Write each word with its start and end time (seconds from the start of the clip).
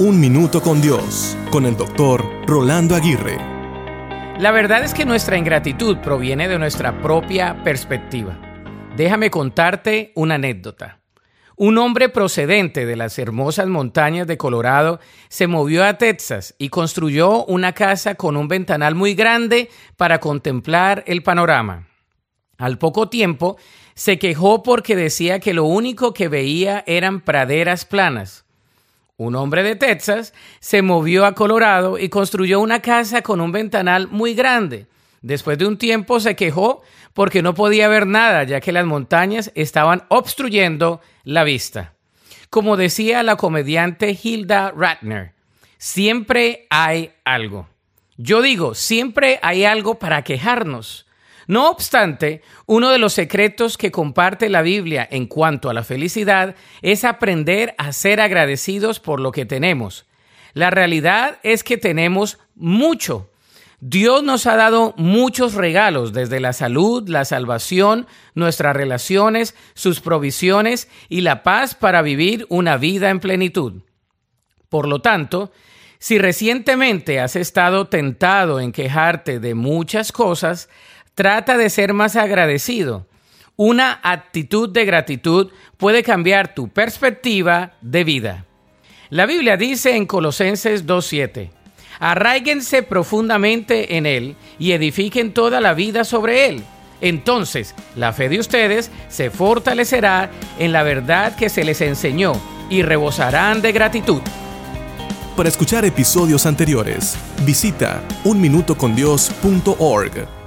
Un 0.00 0.20
Minuto 0.20 0.62
con 0.62 0.80
Dios, 0.80 1.36
con 1.50 1.66
el 1.66 1.76
doctor 1.76 2.24
Rolando 2.46 2.94
Aguirre. 2.94 3.36
La 4.38 4.52
verdad 4.52 4.84
es 4.84 4.94
que 4.94 5.04
nuestra 5.04 5.36
ingratitud 5.36 5.96
proviene 5.96 6.46
de 6.46 6.56
nuestra 6.56 7.02
propia 7.02 7.64
perspectiva. 7.64 8.38
Déjame 8.96 9.28
contarte 9.28 10.12
una 10.14 10.36
anécdota. 10.36 11.00
Un 11.56 11.78
hombre 11.78 12.08
procedente 12.10 12.86
de 12.86 12.94
las 12.94 13.18
hermosas 13.18 13.66
montañas 13.66 14.28
de 14.28 14.38
Colorado 14.38 15.00
se 15.28 15.48
movió 15.48 15.84
a 15.84 15.98
Texas 15.98 16.54
y 16.58 16.68
construyó 16.68 17.44
una 17.46 17.72
casa 17.72 18.14
con 18.14 18.36
un 18.36 18.46
ventanal 18.46 18.94
muy 18.94 19.14
grande 19.14 19.68
para 19.96 20.20
contemplar 20.20 21.02
el 21.08 21.24
panorama. 21.24 21.88
Al 22.56 22.78
poco 22.78 23.08
tiempo 23.08 23.56
se 23.96 24.20
quejó 24.20 24.62
porque 24.62 24.94
decía 24.94 25.40
que 25.40 25.54
lo 25.54 25.64
único 25.64 26.14
que 26.14 26.28
veía 26.28 26.84
eran 26.86 27.20
praderas 27.20 27.84
planas. 27.84 28.44
Un 29.18 29.34
hombre 29.34 29.64
de 29.64 29.74
Texas 29.74 30.32
se 30.60 30.80
movió 30.80 31.26
a 31.26 31.34
Colorado 31.34 31.98
y 31.98 32.08
construyó 32.08 32.60
una 32.60 32.80
casa 32.80 33.20
con 33.20 33.40
un 33.40 33.50
ventanal 33.50 34.06
muy 34.06 34.32
grande. 34.32 34.86
Después 35.22 35.58
de 35.58 35.66
un 35.66 35.76
tiempo 35.76 36.20
se 36.20 36.36
quejó 36.36 36.82
porque 37.14 37.42
no 37.42 37.52
podía 37.52 37.88
ver 37.88 38.06
nada, 38.06 38.44
ya 38.44 38.60
que 38.60 38.70
las 38.70 38.86
montañas 38.86 39.50
estaban 39.56 40.04
obstruyendo 40.06 41.00
la 41.24 41.42
vista. 41.42 41.94
Como 42.48 42.76
decía 42.76 43.24
la 43.24 43.34
comediante 43.34 44.16
Hilda 44.22 44.70
Ratner, 44.70 45.32
siempre 45.78 46.68
hay 46.70 47.10
algo. 47.24 47.68
Yo 48.18 48.40
digo, 48.40 48.76
siempre 48.76 49.40
hay 49.42 49.64
algo 49.64 49.98
para 49.98 50.22
quejarnos. 50.22 51.07
No 51.48 51.70
obstante, 51.70 52.42
uno 52.66 52.90
de 52.90 52.98
los 52.98 53.14
secretos 53.14 53.78
que 53.78 53.90
comparte 53.90 54.50
la 54.50 54.60
Biblia 54.60 55.08
en 55.10 55.26
cuanto 55.26 55.70
a 55.70 55.74
la 55.74 55.82
felicidad 55.82 56.54
es 56.82 57.04
aprender 57.04 57.74
a 57.78 57.92
ser 57.92 58.20
agradecidos 58.20 59.00
por 59.00 59.18
lo 59.18 59.32
que 59.32 59.46
tenemos. 59.46 60.04
La 60.52 60.68
realidad 60.68 61.38
es 61.42 61.64
que 61.64 61.78
tenemos 61.78 62.38
mucho. 62.54 63.30
Dios 63.80 64.22
nos 64.22 64.46
ha 64.46 64.56
dado 64.56 64.92
muchos 64.98 65.54
regalos, 65.54 66.12
desde 66.12 66.38
la 66.38 66.52
salud, 66.52 67.08
la 67.08 67.24
salvación, 67.24 68.06
nuestras 68.34 68.76
relaciones, 68.76 69.54
sus 69.72 70.00
provisiones 70.00 70.88
y 71.08 71.22
la 71.22 71.42
paz 71.42 71.74
para 71.74 72.02
vivir 72.02 72.44
una 72.50 72.76
vida 72.76 73.08
en 73.08 73.20
plenitud. 73.20 73.84
Por 74.68 74.86
lo 74.86 75.00
tanto, 75.00 75.50
si 75.98 76.18
recientemente 76.18 77.20
has 77.20 77.36
estado 77.36 77.86
tentado 77.86 78.60
en 78.60 78.72
quejarte 78.72 79.40
de 79.40 79.54
muchas 79.54 80.12
cosas, 80.12 80.68
Trata 81.18 81.58
de 81.58 81.68
ser 81.68 81.92
más 81.94 82.14
agradecido. 82.14 83.08
Una 83.56 83.98
actitud 84.04 84.68
de 84.68 84.84
gratitud 84.84 85.50
puede 85.76 86.04
cambiar 86.04 86.54
tu 86.54 86.68
perspectiva 86.68 87.72
de 87.80 88.04
vida. 88.04 88.44
La 89.10 89.26
Biblia 89.26 89.56
dice 89.56 89.96
en 89.96 90.06
Colosenses 90.06 90.86
2.7, 90.86 91.50
arraíguense 91.98 92.84
profundamente 92.84 93.96
en 93.96 94.06
Él 94.06 94.36
y 94.60 94.70
edifiquen 94.70 95.34
toda 95.34 95.60
la 95.60 95.74
vida 95.74 96.04
sobre 96.04 96.50
Él. 96.50 96.62
Entonces, 97.00 97.74
la 97.96 98.12
fe 98.12 98.28
de 98.28 98.38
ustedes 98.38 98.92
se 99.08 99.30
fortalecerá 99.30 100.30
en 100.60 100.70
la 100.70 100.84
verdad 100.84 101.34
que 101.34 101.48
se 101.48 101.64
les 101.64 101.80
enseñó 101.80 102.40
y 102.70 102.82
rebosarán 102.82 103.60
de 103.60 103.72
gratitud. 103.72 104.20
Para 105.36 105.48
escuchar 105.48 105.84
episodios 105.84 106.46
anteriores, 106.46 107.18
visita 107.44 108.04
unminutocondios.org. 108.22 110.37